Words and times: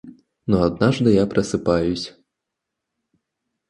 Но 0.47 0.63
однажды 0.63 1.13
я 1.13 1.27
просыпаюсь... 1.27 2.15